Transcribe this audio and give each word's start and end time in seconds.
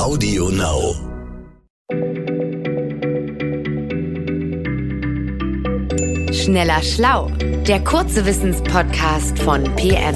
Audio 0.00 0.48
Now. 0.48 0.94
Schneller 6.32 6.82
Schlau, 6.82 7.30
der 7.68 7.84
kurze 7.84 8.24
Wissenspodcast 8.24 9.38
von 9.40 9.62
PM. 9.76 10.14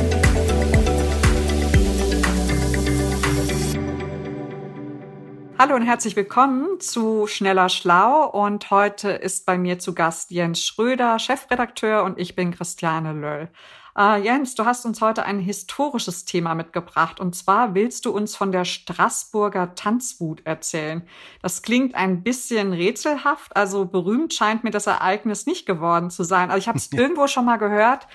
Hallo 5.59 5.75
und 5.75 5.83
herzlich 5.83 6.17
willkommen 6.17 6.81
zu 6.81 7.27
Schneller 7.27 7.69
Schlau. 7.69 8.31
Und 8.31 8.71
heute 8.71 9.11
ist 9.11 9.45
bei 9.45 9.59
mir 9.59 9.79
zu 9.79 9.95
Gast 9.95 10.31
Jens 10.31 10.65
Schröder, 10.65 11.19
Chefredakteur, 11.19 12.05
und 12.05 12.19
ich 12.19 12.35
bin 12.35 12.53
Christiane 12.53 13.13
Löll. 13.13 13.51
Uh, 13.97 14.17
Jens, 14.17 14.57
du 14.57 14.65
hast 14.65 14.85
uns 14.87 15.01
heute 15.01 15.25
ein 15.25 15.39
historisches 15.39 16.25
Thema 16.25 16.57
mitgebracht. 16.57 17.21
Und 17.21 17.37
zwar 17.37 17.75
willst 17.75 18.05
du 18.07 18.11
uns 18.11 18.35
von 18.35 18.51
der 18.51 18.65
Straßburger 18.65 19.77
Tanzwut 19.77 20.45
erzählen. 20.45 21.07
Das 21.43 21.63
klingt 21.63 21.95
ein 21.95 22.25
bisschen 22.25 22.73
rätselhaft. 22.73 23.55
Also 23.57 23.85
berühmt 23.85 24.35
scheint 24.35 24.65
mir 24.65 24.73
das 24.73 24.89
Ereignis 24.89 25.47
nicht 25.47 25.65
geworden 25.65 26.11
zu 26.11 26.25
sein. 26.25 26.51
Also 26.51 26.59
ich 26.59 26.67
habe 26.67 26.79
es 26.79 26.91
irgendwo 26.93 27.29
schon 27.29 27.45
mal 27.45 27.59
gehört. 27.59 28.09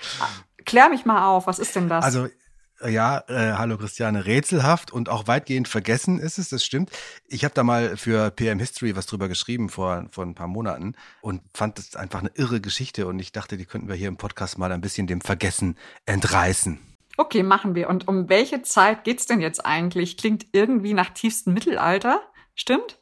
Klär 0.66 0.90
mich 0.90 1.06
mal 1.06 1.26
auf, 1.26 1.46
was 1.46 1.58
ist 1.58 1.74
denn 1.74 1.88
das? 1.88 2.04
Also 2.04 2.28
ja, 2.88 3.24
äh, 3.28 3.52
hallo 3.52 3.76
Christiane, 3.76 4.26
rätselhaft 4.26 4.92
und 4.92 5.08
auch 5.08 5.26
weitgehend 5.26 5.68
vergessen 5.68 6.18
ist 6.18 6.38
es, 6.38 6.48
das 6.48 6.64
stimmt. 6.64 6.90
Ich 7.26 7.44
habe 7.44 7.54
da 7.54 7.62
mal 7.62 7.96
für 7.96 8.30
PM 8.30 8.58
History 8.58 8.96
was 8.96 9.06
drüber 9.06 9.28
geschrieben 9.28 9.68
vor, 9.68 10.06
vor 10.10 10.24
ein 10.24 10.34
paar 10.34 10.48
Monaten 10.48 10.94
und 11.20 11.42
fand 11.54 11.78
das 11.78 11.96
einfach 11.96 12.20
eine 12.20 12.30
irre 12.34 12.60
Geschichte 12.60 13.06
und 13.06 13.18
ich 13.18 13.32
dachte, 13.32 13.56
die 13.56 13.66
könnten 13.66 13.88
wir 13.88 13.94
hier 13.96 14.08
im 14.08 14.16
Podcast 14.16 14.58
mal 14.58 14.72
ein 14.72 14.80
bisschen 14.80 15.06
dem 15.06 15.20
Vergessen 15.20 15.76
entreißen. 16.06 16.78
Okay, 17.16 17.42
machen 17.42 17.74
wir. 17.74 17.88
Und 17.88 18.08
um 18.08 18.28
welche 18.28 18.62
Zeit 18.62 19.04
geht's 19.04 19.26
denn 19.26 19.40
jetzt 19.40 19.66
eigentlich? 19.66 20.16
Klingt 20.16 20.46
irgendwie 20.52 20.94
nach 20.94 21.10
tiefstem 21.10 21.52
Mittelalter, 21.52 22.22
stimmt? 22.54 22.99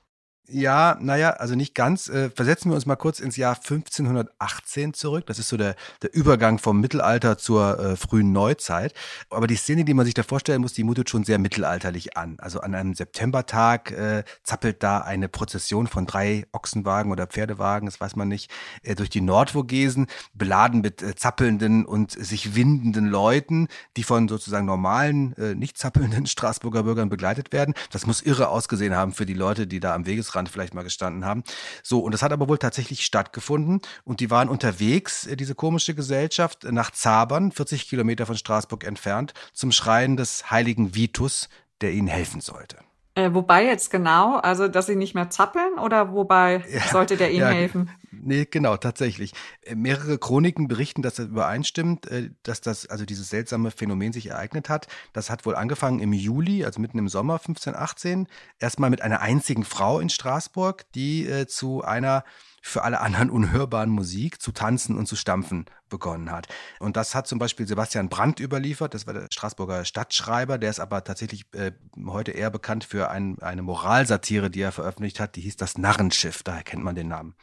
Ja, 0.51 0.97
naja, 0.99 1.33
also 1.33 1.55
nicht 1.55 1.75
ganz. 1.75 2.09
Äh, 2.09 2.31
versetzen 2.31 2.71
wir 2.71 2.75
uns 2.75 2.87
mal 2.87 2.97
kurz 2.97 3.21
ins 3.21 3.37
Jahr 3.37 3.57
1518 3.57 4.95
zurück. 4.95 5.27
Das 5.27 5.39
ist 5.39 5.49
so 5.49 5.59
der, 5.59 5.77
der 6.01 6.15
Übergang 6.15 6.59
vom 6.59 6.81
Mittelalter 6.81 7.37
zur 7.37 7.79
äh, 7.79 7.97
frühen 7.97 8.33
Neuzeit. 8.33 8.95
Aber 9.29 9.47
die 9.47 9.57
Szene, 9.57 9.85
die 9.85 9.93
man 9.93 10.07
sich 10.07 10.15
da 10.15 10.23
vorstellen 10.23 10.63
muss, 10.63 10.73
die 10.73 10.85
mutet 10.85 11.11
schon 11.11 11.25
sehr 11.25 11.39
mittelalterlich 11.39 12.17
an. 12.17 12.37
Also 12.39 12.61
an 12.61 12.75
einem 12.75 12.95
Septembertag 12.95 13.91
äh, 13.91 14.25
zappelt 14.43 14.83
da 14.83 15.01
eine 15.01 15.29
Prozession 15.29 15.87
von 15.87 16.07
drei 16.07 16.47
Ochsenwagen 16.53 17.13
oder 17.13 17.27
Pferdewagen, 17.27 17.85
das 17.85 18.01
weiß 18.01 18.17
man 18.17 18.29
nicht, 18.29 18.51
äh, 18.83 18.95
durch 18.95 19.11
die 19.11 19.21
Nordvogesen, 19.21 20.07
beladen 20.33 20.81
mit 20.81 21.03
äh, 21.03 21.15
zappelnden 21.15 21.85
und 21.85 22.13
sich 22.13 22.55
windenden 22.55 23.09
Leuten, 23.09 23.69
die 23.99 24.03
von 24.03 24.29
sozusagen 24.29 24.65
normalen, 24.65 25.37
äh, 25.37 25.55
nicht 25.55 25.77
zappelnden 25.77 26.27
Straßburger 26.39 26.85
Bürgern 26.85 27.11
begleitet 27.11 27.53
werden. 27.53 27.75
Das 27.91 28.07
muss 28.07 28.23
irre 28.23 28.49
ausgesehen 28.49 28.97
haben 28.97 29.13
für 29.13 29.27
die 29.27 29.35
Leute, 29.35 29.67
die 29.67 29.79
da 29.79 29.95
am 29.95 30.07
Wegesrand 30.07 30.38
Wegesrand 30.39 30.49
vielleicht 30.49 30.75
mal 30.75 30.83
gestanden 30.83 31.25
haben. 31.25 31.43
So, 31.83 32.01
und 32.01 32.13
das 32.13 32.23
hat 32.23 32.33
aber 32.33 32.49
wohl 32.49 32.59
tatsächlich 32.59 33.05
stattgefunden. 33.05 33.81
Und 34.05 34.21
die 34.21 34.31
waren 34.31 34.49
unterwegs, 34.49 35.27
äh, 35.27 35.37
diese 35.37 35.55
komische 35.55 35.95
Gesellschaft, 35.95 36.65
nach 36.65 36.91
Zabern, 36.91 37.53
40 37.53 37.89
Kilometer 37.89 38.27
von 38.27 38.37
Straßburg 38.37 38.85
entfernt, 38.85 39.35
zum 39.53 39.73
Schreien 39.73 40.17
des 40.17 40.51
heiligen 40.51 40.95
Vitus, 40.95 41.49
der 41.81 41.93
ihnen 41.93 42.09
helfen 42.09 42.41
sollte. 42.41 42.79
Äh, 43.19 43.35
wobei 43.35 43.65
jetzt 43.65 43.91
genau, 43.91 44.37
also 44.37 44.69
dass 44.69 44.87
sie 44.87 44.95
nicht 44.95 45.13
mehr 45.17 45.29
zappeln 45.29 45.77
oder 45.81 46.13
wobei 46.13 46.65
ja, 46.73 46.83
sollte 46.83 47.17
der 47.17 47.33
ihnen 47.33 47.41
ja, 47.41 47.49
helfen? 47.49 47.91
Nee, 48.13 48.47
genau, 48.49 48.77
tatsächlich. 48.77 49.33
Äh, 49.63 49.75
mehrere 49.75 50.19
Chroniken 50.19 50.69
berichten, 50.69 51.03
dass 51.03 51.15
das 51.15 51.27
übereinstimmt, 51.27 52.07
äh, 52.07 52.31
dass 52.45 52.61
das, 52.61 52.87
also 52.87 53.05
dieses 53.05 53.29
seltsame 53.29 53.73
Phänomen 53.73 54.13
sich 54.13 54.29
ereignet 54.29 54.69
hat. 54.69 54.87
Das 55.13 55.31
hat 55.31 55.47
wohl 55.47 55.57
angefangen 55.57 55.99
im 55.99 56.13
Juli, 56.13 56.65
also 56.65 56.81
mitten 56.81 56.99
im 56.99 57.09
Sommer 57.09 57.35
1518, 57.35 58.29
erstmal 58.61 58.89
mit 58.89 59.03
einer 59.03 59.21
einzigen 59.21 59.65
Frau 59.65 59.99
in 59.99 60.11
Straßburg, 60.11 60.85
die 60.93 61.27
äh, 61.27 61.49
zu 61.49 61.83
einer 61.83 62.23
für 62.69 62.85
alle 62.85 63.01
anderen 63.01 63.31
unhörbaren 63.31 63.91
Musik 63.91 64.41
zu 64.41 64.53
tanzen 64.53 64.97
und 64.97 65.07
zu 65.07 65.17
stampfen 65.17 65.67
begonnen 65.89 66.31
hat. 66.31 66.49
Und 66.81 66.97
das 66.97 67.15
hat 67.15 67.27
zum 67.27 67.39
Beispiel 67.39 67.67
Sebastian 67.67 68.09
Brandt 68.09 68.41
überliefert, 68.41 68.95
das 68.95 69.07
war 69.07 69.15
der 69.15 69.29
Straßburger 69.33 69.85
Stadtschreiber, 69.85 70.59
der 70.59 70.71
ist 70.71 70.81
aber 70.81 71.03
tatsächlich 71.05 71.47
äh, 71.55 71.73
heute 72.07 72.33
eher 72.33 72.51
bekannt 72.51 72.85
für 72.85 73.11
ein, 73.11 73.39
eine 73.41 73.63
Moralsatire, 73.63 74.51
die 74.51 74.61
er 74.61 74.73
veröffentlicht 74.73 75.21
hat, 75.21 75.37
die 75.37 75.41
hieß 75.41 75.57
Das 75.57 75.79
Narrenschiff, 75.79 76.43
daher 76.43 76.63
kennt 76.63 76.85
man 76.85 76.95
den 76.95 77.09
Namen. 77.09 77.35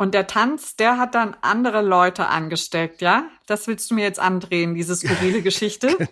Und 0.00 0.14
der 0.14 0.26
Tanz, 0.26 0.76
der 0.76 0.96
hat 0.96 1.14
dann 1.14 1.36
andere 1.42 1.82
Leute 1.82 2.28
angesteckt, 2.28 3.02
ja? 3.02 3.24
Das 3.50 3.66
willst 3.66 3.90
du 3.90 3.96
mir 3.96 4.04
jetzt 4.04 4.20
andrehen, 4.20 4.76
diese 4.76 4.94
skurrile 4.94 5.42
Geschichte? 5.42 6.08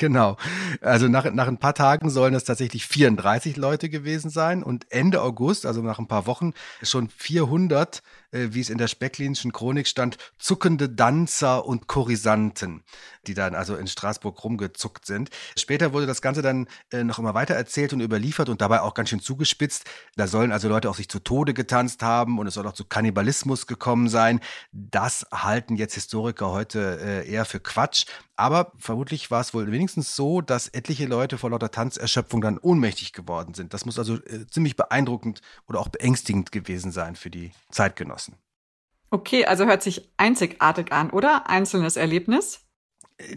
genau. 0.00 0.36
Also 0.80 1.06
nach, 1.06 1.30
nach 1.30 1.46
ein 1.46 1.58
paar 1.58 1.74
Tagen 1.74 2.10
sollen 2.10 2.34
es 2.34 2.42
tatsächlich 2.42 2.84
34 2.84 3.56
Leute 3.56 3.88
gewesen 3.88 4.28
sein 4.28 4.64
und 4.64 4.90
Ende 4.90 5.22
August, 5.22 5.66
also 5.66 5.82
nach 5.82 6.00
ein 6.00 6.08
paar 6.08 6.26
Wochen, 6.26 6.52
schon 6.82 7.08
400 7.08 8.02
äh, 8.32 8.48
wie 8.50 8.60
es 8.60 8.70
in 8.70 8.78
der 8.78 8.88
Specklinschen 8.88 9.52
Chronik 9.52 9.88
stand, 9.88 10.16
zuckende 10.38 10.88
Danzer 10.88 11.66
und 11.66 11.86
Chorisanten, 11.86 12.82
die 13.26 13.34
dann 13.34 13.54
also 13.54 13.76
in 13.76 13.86
Straßburg 13.86 14.42
rumgezuckt 14.44 15.06
sind. 15.06 15.30
Später 15.56 15.92
wurde 15.92 16.06
das 16.06 16.22
Ganze 16.22 16.42
dann 16.42 16.68
äh, 16.92 17.04
noch 17.04 17.18
immer 17.18 17.34
weiter 17.34 17.54
erzählt 17.54 17.92
und 17.92 18.00
überliefert 18.00 18.48
und 18.48 18.60
dabei 18.60 18.82
auch 18.82 18.94
ganz 18.94 19.10
schön 19.10 19.20
zugespitzt. 19.20 19.84
Da 20.16 20.26
sollen 20.26 20.52
also 20.52 20.68
Leute 20.68 20.88
auch 20.90 20.94
sich 20.94 21.08
zu 21.08 21.18
Tode 21.18 21.54
getanzt 21.54 22.02
haben 22.02 22.38
und 22.38 22.46
es 22.46 22.54
soll 22.54 22.66
auch 22.66 22.72
zu 22.72 22.84
Kannibalismus 22.84 23.66
gekommen 23.66 24.08
sein. 24.08 24.40
Das 24.72 25.26
halten 25.32 25.76
jetzt 25.76 25.94
Historiker 25.94 26.50
heute 26.50 26.79
äh, 26.80 27.28
eher 27.28 27.44
für 27.44 27.60
Quatsch. 27.60 28.06
Aber 28.36 28.72
vermutlich 28.78 29.30
war 29.30 29.40
es 29.40 29.52
wohl 29.54 29.70
wenigstens 29.70 30.16
so, 30.16 30.40
dass 30.40 30.68
etliche 30.68 31.06
Leute 31.06 31.38
vor 31.38 31.50
lauter 31.50 31.70
Tanzerschöpfung 31.70 32.40
dann 32.40 32.58
ohnmächtig 32.58 33.12
geworden 33.12 33.54
sind. 33.54 33.74
Das 33.74 33.84
muss 33.84 33.98
also 33.98 34.16
äh, 34.16 34.46
ziemlich 34.50 34.76
beeindruckend 34.76 35.40
oder 35.68 35.80
auch 35.80 35.88
beängstigend 35.88 36.52
gewesen 36.52 36.92
sein 36.92 37.16
für 37.16 37.30
die 37.30 37.52
Zeitgenossen. 37.70 38.36
Okay, 39.10 39.44
also 39.44 39.66
hört 39.66 39.82
sich 39.82 40.08
einzigartig 40.16 40.92
an, 40.92 41.10
oder? 41.10 41.48
Einzelnes 41.48 41.96
Erlebnis? 41.96 42.60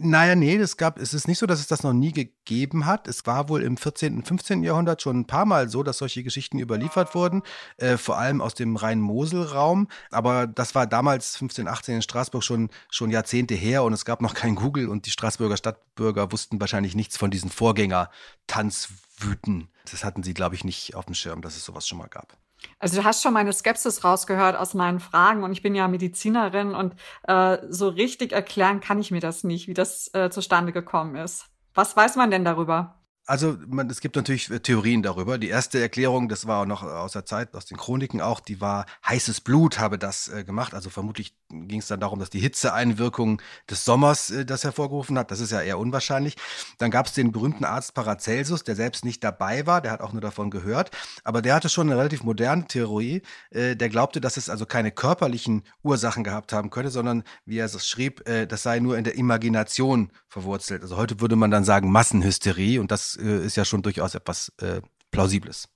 Naja, 0.00 0.34
nee, 0.34 0.56
es 0.56 0.76
gab, 0.76 0.98
es 0.98 1.14
ist 1.14 1.28
nicht 1.28 1.38
so, 1.38 1.46
dass 1.46 1.60
es 1.60 1.66
das 1.66 1.82
noch 1.82 1.92
nie 1.92 2.12
gegeben 2.12 2.86
hat. 2.86 3.08
Es 3.08 3.26
war 3.26 3.48
wohl 3.48 3.62
im 3.62 3.76
14., 3.76 4.16
und 4.16 4.26
15. 4.26 4.62
Jahrhundert 4.62 5.02
schon 5.02 5.20
ein 5.20 5.26
paar 5.26 5.44
Mal 5.44 5.68
so, 5.68 5.82
dass 5.82 5.98
solche 5.98 6.22
Geschichten 6.22 6.58
überliefert 6.58 7.14
wurden, 7.14 7.42
äh, 7.76 7.96
vor 7.96 8.18
allem 8.18 8.40
aus 8.40 8.54
dem 8.54 8.76
Rhein-Mosel-Raum. 8.76 9.88
Aber 10.10 10.46
das 10.46 10.74
war 10.74 10.86
damals 10.86 11.36
15, 11.36 11.68
18 11.68 11.96
in 11.96 12.02
Straßburg 12.02 12.44
schon, 12.44 12.70
schon 12.90 13.10
Jahrzehnte 13.10 13.54
her 13.54 13.82
und 13.82 13.92
es 13.92 14.04
gab 14.04 14.22
noch 14.22 14.34
kein 14.34 14.54
Google 14.54 14.88
und 14.88 15.06
die 15.06 15.10
Straßburger 15.10 15.56
Stadtbürger 15.56 16.32
wussten 16.32 16.60
wahrscheinlich 16.60 16.94
nichts 16.94 17.16
von 17.16 17.30
diesen 17.30 17.50
Vorgänger-Tanzwüten. 17.50 19.68
Das 19.90 20.04
hatten 20.04 20.22
sie, 20.22 20.34
glaube 20.34 20.54
ich, 20.54 20.64
nicht 20.64 20.94
auf 20.94 21.06
dem 21.06 21.14
Schirm, 21.14 21.42
dass 21.42 21.56
es 21.56 21.64
sowas 21.64 21.86
schon 21.86 21.98
mal 21.98 22.08
gab. 22.08 22.36
Also 22.78 23.00
du 23.00 23.04
hast 23.04 23.22
schon 23.22 23.32
meine 23.32 23.52
Skepsis 23.52 24.04
rausgehört 24.04 24.56
aus 24.56 24.74
meinen 24.74 25.00
Fragen 25.00 25.42
und 25.44 25.52
ich 25.52 25.62
bin 25.62 25.74
ja 25.74 25.88
Medizinerin 25.88 26.74
und 26.74 26.94
äh, 27.28 27.58
so 27.68 27.88
richtig 27.88 28.32
erklären 28.32 28.80
kann 28.80 29.00
ich 29.00 29.10
mir 29.10 29.20
das 29.20 29.44
nicht, 29.44 29.68
wie 29.68 29.74
das 29.74 30.12
äh, 30.14 30.30
zustande 30.30 30.72
gekommen 30.72 31.16
ist. 31.16 31.46
Was 31.74 31.96
weiß 31.96 32.16
man 32.16 32.30
denn 32.30 32.44
darüber? 32.44 33.00
Also 33.26 33.56
man, 33.66 33.88
es 33.88 34.00
gibt 34.00 34.16
natürlich 34.16 34.50
äh, 34.50 34.60
Theorien 34.60 35.02
darüber. 35.02 35.38
Die 35.38 35.48
erste 35.48 35.80
Erklärung, 35.80 36.28
das 36.28 36.46
war 36.46 36.66
noch 36.66 36.82
aus 36.82 37.12
der 37.12 37.24
Zeit, 37.24 37.54
aus 37.54 37.64
den 37.64 37.78
Chroniken 37.78 38.20
auch, 38.20 38.40
die 38.40 38.60
war, 38.60 38.84
heißes 39.06 39.40
Blut 39.40 39.78
habe 39.78 39.98
das 39.98 40.28
äh, 40.28 40.44
gemacht. 40.44 40.74
Also 40.74 40.90
vermutlich 40.90 41.34
ging 41.68 41.80
es 41.80 41.88
dann 41.88 42.00
darum, 42.00 42.18
dass 42.18 42.30
die 42.30 42.40
Hitzeeinwirkung 42.40 43.40
des 43.70 43.84
Sommers 43.84 44.30
äh, 44.30 44.44
das 44.44 44.64
hervorgerufen 44.64 45.18
hat. 45.18 45.30
Das 45.30 45.40
ist 45.40 45.52
ja 45.52 45.60
eher 45.60 45.78
unwahrscheinlich. 45.78 46.36
Dann 46.78 46.90
gab 46.90 47.06
es 47.06 47.12
den 47.12 47.32
berühmten 47.32 47.64
Arzt 47.64 47.94
Paracelsus, 47.94 48.64
der 48.64 48.76
selbst 48.76 49.04
nicht 49.04 49.22
dabei 49.24 49.66
war, 49.66 49.80
der 49.80 49.92
hat 49.92 50.00
auch 50.00 50.12
nur 50.12 50.22
davon 50.22 50.50
gehört. 50.50 50.90
Aber 51.24 51.42
der 51.42 51.54
hatte 51.54 51.68
schon 51.68 51.88
eine 51.88 51.98
relativ 51.98 52.22
moderne 52.22 52.66
Theorie. 52.66 53.22
Äh, 53.50 53.76
der 53.76 53.88
glaubte, 53.88 54.20
dass 54.20 54.36
es 54.36 54.48
also 54.48 54.66
keine 54.66 54.90
körperlichen 54.90 55.62
Ursachen 55.82 56.24
gehabt 56.24 56.52
haben 56.52 56.70
könnte, 56.70 56.90
sondern, 56.90 57.24
wie 57.44 57.58
er 57.58 57.66
es 57.66 57.86
schrieb, 57.86 58.28
äh, 58.28 58.46
das 58.46 58.62
sei 58.62 58.80
nur 58.80 58.98
in 58.98 59.04
der 59.04 59.16
Imagination 59.16 60.10
verwurzelt. 60.28 60.82
Also 60.82 60.96
heute 60.96 61.20
würde 61.20 61.36
man 61.36 61.50
dann 61.50 61.64
sagen 61.64 61.90
Massenhysterie 61.90 62.78
und 62.78 62.90
das 62.90 63.16
äh, 63.16 63.44
ist 63.44 63.56
ja 63.56 63.64
schon 63.64 63.82
durchaus 63.82 64.14
etwas 64.14 64.52
äh, 64.60 64.80
Plausibles. 65.10 65.68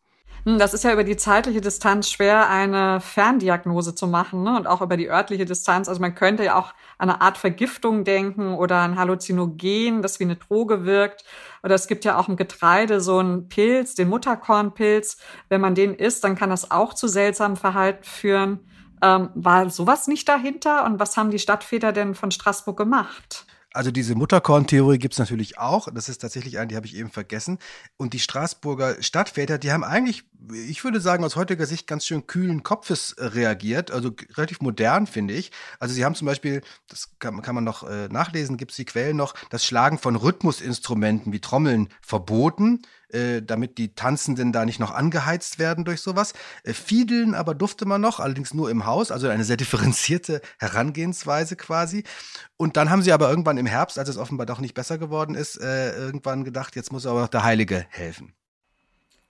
Hm, 0.45 0.59
das 0.59 0.75
ist 0.75 0.85
ja 0.85 0.93
über 0.93 1.05
die 1.05 1.17
zeitliche 1.17 1.61
Distanz 1.61 2.11
schwer, 2.11 2.49
eine 2.49 3.01
Ferndiagnose 3.01 3.95
zu 3.95 4.07
machen 4.07 4.43
ne? 4.43 4.57
und 4.57 4.67
auch 4.67 4.81
über 4.83 4.97
die 4.97 5.09
örtliche 5.09 5.45
Distanz. 5.45 5.89
Also 5.89 6.01
man 6.01 6.15
könnte 6.15 6.45
ja 6.45 6.57
auch 6.57 6.75
an 6.99 7.11
eine 7.11 7.21
Art 7.21 7.39
Vergiftung 7.39 8.05
denken 8.05 8.55
oder 8.55 8.83
ein 8.83 8.99
Halluzinogen, 8.99 10.03
das 10.03 10.21
wie 10.21 10.25
eine 10.25 10.37
Droge 10.37 10.85
wirkt. 10.85 11.25
Oder 11.63 11.75
es 11.75 11.87
gibt 11.87 12.05
ja 12.05 12.19
auch 12.19 12.29
im 12.29 12.37
Getreide 12.37 13.01
so 13.01 13.19
einen 13.19 13.49
Pilz, 13.49 13.95
den 13.95 14.09
Mutterkornpilz. 14.09 15.19
Wenn 15.49 15.61
man 15.61 15.75
den 15.75 15.95
isst, 15.95 16.25
dann 16.25 16.37
kann 16.37 16.51
das 16.51 16.71
auch 16.71 16.95
zu 16.95 17.09
seltsamen 17.09 17.57
Verhalten 17.57 18.05
führen. 18.05 18.61
Ähm, 19.03 19.31
war 19.35 19.71
sowas 19.71 20.07
nicht 20.09 20.29
dahinter? 20.29 20.85
Und 20.85 21.01
was 21.01 21.17
haben 21.17 21.31
die 21.31 21.39
Stadtväter 21.39 21.93
denn 21.93 22.15
von 22.15 22.31
Straßburg 22.31 22.77
gemacht? 22.77 23.47
Also 23.79 23.93
diese 23.93 24.17
Mutterkorn-Theorie 24.17 24.99
gibt's 24.99 25.21
natürlich 25.21 25.57
auch. 25.57 25.87
Das 25.95 26.09
ist 26.09 26.19
tatsächlich 26.19 26.59
eine, 26.59 26.67
die 26.67 26.75
habe 26.75 26.87
ich 26.87 26.97
eben 26.97 27.13
vergessen. 27.13 27.61
Und 27.97 28.13
die 28.13 28.19
Straßburger 28.19 29.01
Stadtväter, 29.01 29.57
die 29.57 29.71
haben 29.71 29.85
eigentlich, 29.85 30.25
ich 30.67 30.83
würde 30.83 31.01
sagen, 31.01 31.23
aus 31.23 31.37
heutiger 31.37 31.65
Sicht 31.65 31.87
ganz 31.87 32.05
schön 32.05 32.27
kühlen 32.27 32.65
Kopfes 32.65 33.13
äh, 33.13 33.27
reagiert. 33.27 33.93
Also 33.93 34.11
relativ 34.35 34.61
modern, 34.63 35.07
finde 35.07 35.35
ich. 35.35 35.53
Also 35.79 35.95
sie 35.95 36.05
haben 36.05 36.17
zum 36.17 36.27
Beispiel, 36.27 36.63
das 36.89 37.11
kann, 37.21 37.41
kann 37.41 37.55
man 37.55 37.63
noch 37.63 37.89
äh, 37.89 38.09
nachlesen, 38.09 38.57
gibt's 38.57 38.75
die 38.75 38.85
Quellen 38.85 39.17
noch, 39.17 39.37
das 39.51 39.65
Schlagen 39.65 39.99
von 39.99 40.17
Rhythmusinstrumenten 40.17 41.33
wie 41.33 41.41
Trommeln 41.41 41.89
verboten. 42.01 42.83
Äh, 43.13 43.43
damit 43.43 43.79
die 43.79 43.95
Tanzenden 43.95 44.53
da 44.53 44.65
nicht 44.65 44.81
noch 44.81 44.91
angeheizt 44.91 45.59
werden 45.59 45.85
durch 45.85 46.01
sowas. 46.01 46.35
Äh, 46.65 46.73
Fiedeln 46.73 47.35
aber 47.35 47.55
durfte 47.55 47.87
man 47.87 48.01
noch, 48.01 48.21
allerdings 48.21 48.55
nur 48.55 48.71
im 48.71 48.87
Haus, 48.87 49.11
also 49.11 49.29
eine 49.29 49.45
sehr 49.45 49.57
differenzierte 49.59 50.41
Herangehensweise 50.59 51.57
quasi. 51.57 52.05
Und 52.57 52.77
dann 52.77 52.91
haben 52.91 53.03
sie 53.03 53.13
aber 53.13 53.31
irgendwann 53.31 53.59
im 53.59 53.67
Herbst, 53.67 53.99
als 53.99 54.09
es 54.09 54.19
offenbar 54.19 54.47
doch 54.47 54.61
nicht 54.61 54.75
besser 54.75 54.99
geworden 54.99 55.35
ist, 55.35 55.57
äh, 55.61 55.97
irgendwann 55.97 56.45
gedacht, 56.45 56.77
jetzt 56.77 56.93
muss 56.93 57.07
aber 57.07 57.29
der 57.29 57.45
Heilige 57.45 57.87
helfen. 57.91 58.35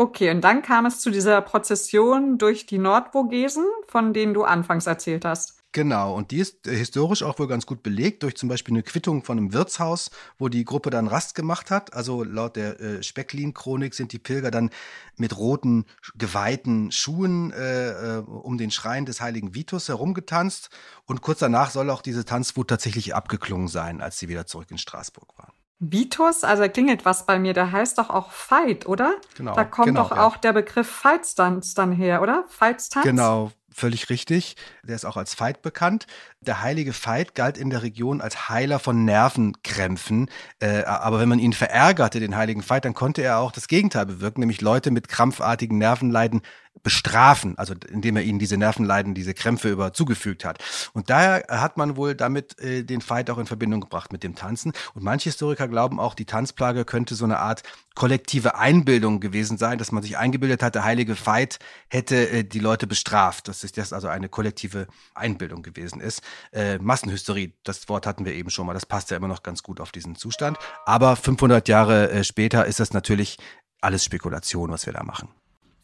Okay, 0.00 0.30
und 0.30 0.42
dann 0.42 0.62
kam 0.62 0.86
es 0.86 1.00
zu 1.00 1.10
dieser 1.10 1.40
Prozession 1.42 2.38
durch 2.38 2.66
die 2.66 2.78
Nordvogesen, 2.78 3.64
von 3.88 4.12
denen 4.12 4.32
du 4.32 4.44
anfangs 4.44 4.86
erzählt 4.86 5.24
hast. 5.24 5.57
Genau, 5.72 6.14
und 6.14 6.30
die 6.30 6.38
ist 6.38 6.66
äh, 6.66 6.74
historisch 6.74 7.22
auch 7.22 7.38
wohl 7.38 7.46
ganz 7.46 7.66
gut 7.66 7.82
belegt 7.82 8.22
durch 8.22 8.36
zum 8.36 8.48
Beispiel 8.48 8.72
eine 8.72 8.82
Quittung 8.82 9.22
von 9.22 9.36
einem 9.36 9.52
Wirtshaus, 9.52 10.10
wo 10.38 10.48
die 10.48 10.64
Gruppe 10.64 10.88
dann 10.88 11.08
Rast 11.08 11.34
gemacht 11.34 11.70
hat. 11.70 11.92
Also 11.92 12.24
laut 12.24 12.56
der 12.56 12.80
äh, 12.80 13.02
Specklin-Chronik 13.02 13.94
sind 13.94 14.12
die 14.12 14.18
Pilger 14.18 14.50
dann 14.50 14.70
mit 15.16 15.36
roten, 15.36 15.84
geweihten 16.14 16.90
Schuhen 16.90 17.52
äh, 17.52 18.16
äh, 18.16 18.18
um 18.20 18.56
den 18.56 18.70
Schrein 18.70 19.04
des 19.04 19.20
heiligen 19.20 19.54
Vitus 19.54 19.88
herumgetanzt. 19.88 20.70
Und 21.04 21.20
kurz 21.20 21.40
danach 21.40 21.70
soll 21.70 21.90
auch 21.90 22.00
diese 22.00 22.24
Tanzwut 22.24 22.68
tatsächlich 22.68 23.14
abgeklungen 23.14 23.68
sein, 23.68 24.00
als 24.00 24.18
sie 24.18 24.28
wieder 24.28 24.46
zurück 24.46 24.70
in 24.70 24.78
Straßburg 24.78 25.36
waren. 25.36 25.52
Vitus, 25.80 26.42
also 26.42 26.68
klingelt 26.68 27.04
was 27.04 27.24
bei 27.24 27.38
mir, 27.38 27.52
der 27.52 27.70
heißt 27.70 27.98
doch 27.98 28.10
auch 28.10 28.32
Fight, 28.32 28.86
oder? 28.86 29.14
Genau. 29.36 29.54
Da 29.54 29.64
kommt 29.64 29.88
genau, 29.88 30.02
doch 30.02 30.16
ja. 30.16 30.26
auch 30.26 30.36
der 30.36 30.52
Begriff 30.52 30.88
Fightstanz 30.88 31.74
dann 31.74 31.92
her, 31.92 32.20
oder? 32.20 32.44
Fightstanz? 32.48 33.04
Genau, 33.04 33.52
völlig 33.78 34.10
richtig. 34.10 34.56
Der 34.82 34.96
ist 34.96 35.04
auch 35.04 35.16
als 35.16 35.38
Veit 35.38 35.62
bekannt. 35.62 36.06
Der 36.40 36.62
heilige 36.62 36.92
Veit 36.92 37.34
galt 37.34 37.56
in 37.56 37.70
der 37.70 37.82
Region 37.82 38.20
als 38.20 38.48
Heiler 38.48 38.78
von 38.78 39.04
Nervenkrämpfen. 39.04 40.30
Äh, 40.60 40.82
aber 40.84 41.20
wenn 41.20 41.28
man 41.28 41.38
ihn 41.38 41.52
verärgerte, 41.52 42.20
den 42.20 42.36
heiligen 42.36 42.68
Veit, 42.68 42.84
dann 42.84 42.94
konnte 42.94 43.22
er 43.22 43.38
auch 43.38 43.52
das 43.52 43.68
Gegenteil 43.68 44.06
bewirken, 44.06 44.40
nämlich 44.40 44.60
Leute 44.60 44.90
mit 44.90 45.08
krampfartigen 45.08 45.78
Nervenleiden 45.78 46.42
bestrafen, 46.82 47.56
also 47.58 47.74
indem 47.90 48.16
er 48.16 48.22
ihnen 48.22 48.38
diese 48.38 48.56
Nervenleiden, 48.56 49.14
diese 49.14 49.34
Krämpfe 49.34 49.70
über 49.70 49.92
zugefügt 49.92 50.44
hat. 50.44 50.62
Und 50.92 51.10
daher 51.10 51.44
hat 51.48 51.76
man 51.76 51.96
wohl 51.96 52.14
damit 52.14 52.58
äh, 52.60 52.84
den 52.84 53.00
Fight 53.00 53.30
auch 53.30 53.38
in 53.38 53.46
Verbindung 53.46 53.80
gebracht 53.80 54.12
mit 54.12 54.22
dem 54.22 54.34
Tanzen. 54.34 54.72
Und 54.94 55.02
manche 55.02 55.30
Historiker 55.30 55.68
glauben 55.68 56.00
auch, 56.00 56.14
die 56.14 56.24
Tanzplage 56.24 56.84
könnte 56.84 57.14
so 57.14 57.24
eine 57.24 57.38
Art 57.38 57.62
kollektive 57.94 58.56
Einbildung 58.56 59.20
gewesen 59.20 59.58
sein, 59.58 59.78
dass 59.78 59.92
man 59.92 60.02
sich 60.02 60.18
eingebildet 60.18 60.62
hat, 60.62 60.74
der 60.74 60.84
heilige 60.84 61.16
Fight 61.16 61.58
hätte 61.88 62.28
äh, 62.30 62.44
die 62.44 62.60
Leute 62.60 62.86
bestraft. 62.86 63.48
Dass 63.48 63.60
das 63.60 63.92
also 63.92 64.08
eine 64.08 64.28
kollektive 64.28 64.86
Einbildung 65.14 65.62
gewesen 65.62 66.00
ist. 66.00 66.22
Äh, 66.52 66.78
Massenhysterie, 66.78 67.52
das 67.64 67.88
Wort 67.88 68.06
hatten 68.06 68.24
wir 68.24 68.34
eben 68.34 68.50
schon 68.50 68.66
mal, 68.66 68.74
das 68.74 68.86
passt 68.86 69.10
ja 69.10 69.16
immer 69.16 69.28
noch 69.28 69.42
ganz 69.42 69.62
gut 69.62 69.80
auf 69.80 69.92
diesen 69.92 70.16
Zustand. 70.16 70.58
Aber 70.86 71.16
500 71.16 71.68
Jahre 71.68 72.10
äh, 72.10 72.24
später 72.24 72.66
ist 72.66 72.80
das 72.80 72.92
natürlich 72.92 73.38
alles 73.80 74.04
Spekulation, 74.04 74.70
was 74.70 74.86
wir 74.86 74.92
da 74.92 75.04
machen. 75.04 75.28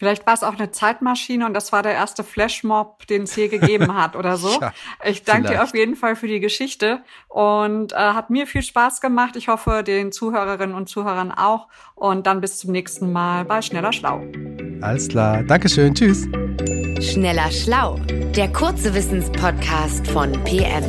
Vielleicht 0.05 0.27
war 0.27 0.35
es 0.35 0.43
auch 0.43 0.59
eine 0.59 0.71
Zeitmaschine 0.71 1.47
und 1.47 1.55
das 1.55 1.73
war 1.73 1.83
der 1.83 1.93
erste 1.93 2.25
Flashmob, 2.25 3.07
den 3.07 3.23
es 3.23 3.35
je 3.37 3.49
gegeben 3.49 3.95
hat 3.95 4.17
oder 4.17 4.37
so. 4.37 4.51
Ja, 4.61 4.73
ich 5.03 5.25
danke 5.25 5.49
dir 5.49 5.63
auf 5.63 5.75
jeden 5.75 5.97
Fall 5.97 6.15
für 6.15 6.29
die 6.29 6.41
Geschichte 6.41 7.03
und 7.29 7.93
äh, 7.93 7.97
hat 7.97 8.29
mir 8.29 8.47
viel 8.47 8.63
Spaß 8.63 9.01
gemacht. 9.01 9.35
Ich 9.37 9.49
hoffe, 9.49 9.83
den 9.83 10.13
Zuhörerinnen 10.13 10.77
und 10.77 10.91
Zuhörern 10.91 11.33
auch. 11.33 11.69
Und 11.95 12.27
dann 12.27 12.43
bis 12.43 12.59
zum 12.59 12.71
nächsten 12.71 13.13
Mal 13.13 13.47
bei 13.47 13.63
Schneller 13.63 13.93
Schlau. 13.93 14.23
Alles 14.83 15.09
klar. 15.09 15.43
Dankeschön. 15.43 15.95
Tschüss. 15.95 16.29
Schneller 17.01 17.51
Schlau, 17.51 17.99
der 18.37 18.53
kurze 18.53 18.95
Wissenspodcast 18.95 20.07
von 20.09 20.33
PM. 20.45 20.85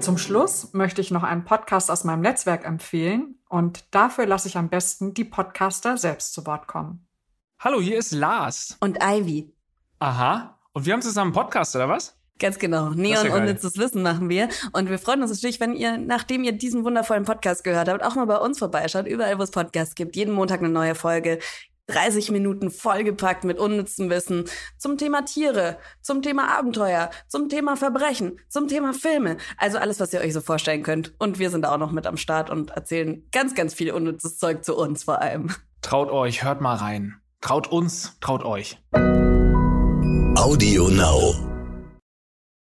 Zum 0.00 0.16
Schluss 0.16 0.72
möchte 0.72 1.02
ich 1.02 1.10
noch 1.10 1.22
einen 1.22 1.44
Podcast 1.44 1.90
aus 1.90 2.04
meinem 2.04 2.22
Netzwerk 2.22 2.64
empfehlen 2.64 3.34
und 3.50 3.84
dafür 3.94 4.24
lasse 4.24 4.48
ich 4.48 4.56
am 4.56 4.70
besten 4.70 5.12
die 5.12 5.24
Podcaster 5.24 5.98
selbst 5.98 6.32
zu 6.32 6.46
Wort 6.46 6.66
kommen. 6.66 7.06
Hallo, 7.58 7.82
hier 7.82 7.98
ist 7.98 8.12
Lars. 8.12 8.78
Und 8.80 8.98
Ivy. 9.02 9.52
Aha. 9.98 10.58
Und 10.72 10.86
wir 10.86 10.94
haben 10.94 11.02
zusammen 11.02 11.34
einen 11.36 11.44
Podcast, 11.44 11.76
oder 11.76 11.90
was? 11.90 12.16
Ganz 12.38 12.58
genau. 12.58 12.90
Neon 12.90 13.26
ja 13.26 13.34
unnützes 13.34 13.76
Wissen 13.76 14.02
machen 14.02 14.30
wir. 14.30 14.48
Und 14.72 14.88
wir 14.88 14.98
freuen 14.98 15.20
uns 15.20 15.32
natürlich, 15.32 15.60
wenn 15.60 15.74
ihr, 15.74 15.98
nachdem 15.98 16.44
ihr 16.44 16.52
diesen 16.52 16.84
wundervollen 16.84 17.24
Podcast 17.24 17.62
gehört 17.62 17.88
habt, 17.88 18.02
auch 18.02 18.14
mal 18.14 18.24
bei 18.24 18.38
uns 18.38 18.58
vorbeischaut. 18.58 19.06
Überall, 19.06 19.38
wo 19.38 19.42
es 19.42 19.50
Podcasts 19.50 19.94
gibt. 19.94 20.16
Jeden 20.16 20.32
Montag 20.32 20.60
eine 20.60 20.70
neue 20.70 20.94
Folge. 20.94 21.38
30 21.90 22.30
Minuten 22.30 22.70
vollgepackt 22.70 23.44
mit 23.44 23.58
unnützem 23.58 24.10
Wissen 24.10 24.44
zum 24.78 24.96
Thema 24.96 25.22
Tiere, 25.22 25.78
zum 26.00 26.22
Thema 26.22 26.56
Abenteuer, 26.56 27.10
zum 27.28 27.48
Thema 27.48 27.76
Verbrechen, 27.76 28.38
zum 28.48 28.68
Thema 28.68 28.92
Filme. 28.92 29.36
Also 29.56 29.78
alles, 29.78 30.00
was 30.00 30.12
ihr 30.12 30.20
euch 30.20 30.32
so 30.32 30.40
vorstellen 30.40 30.82
könnt. 30.82 31.14
Und 31.18 31.38
wir 31.38 31.50
sind 31.50 31.66
auch 31.66 31.78
noch 31.78 31.92
mit 31.92 32.06
am 32.06 32.16
Start 32.16 32.50
und 32.50 32.70
erzählen 32.70 33.26
ganz, 33.32 33.54
ganz 33.54 33.74
viel 33.74 33.92
unnützes 33.92 34.38
Zeug 34.38 34.64
zu 34.64 34.76
uns 34.76 35.04
vor 35.04 35.20
allem. 35.20 35.50
Traut 35.82 36.10
euch, 36.10 36.44
hört 36.44 36.60
mal 36.60 36.76
rein. 36.76 37.16
Traut 37.40 37.66
uns, 37.70 38.18
traut 38.20 38.44
euch. 38.44 38.78
Audio 40.36 40.88
Now. 40.88 41.49